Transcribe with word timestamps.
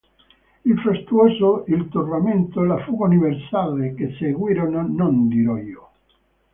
Il 0.65 0.79
frastuono, 0.79 1.63
il 1.67 1.87
turbamento, 1.87 2.63
la 2.63 2.79
fuga 2.85 3.05
universale 3.05 3.93
che 3.93 4.15
seguirono, 4.17 4.83
non 4.87 5.27
dirò 5.27 5.57
io. 5.57 5.89